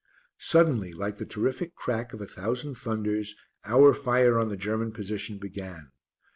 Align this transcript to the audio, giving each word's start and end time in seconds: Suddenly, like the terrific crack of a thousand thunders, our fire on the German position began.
Suddenly, 0.39 0.93
like 0.93 1.17
the 1.19 1.27
terrific 1.27 1.75
crack 1.75 2.11
of 2.11 2.19
a 2.21 2.25
thousand 2.25 2.73
thunders, 2.73 3.35
our 3.65 3.93
fire 3.93 4.39
on 4.39 4.49
the 4.49 4.57
German 4.57 4.91
position 4.91 5.37
began. 5.37 5.91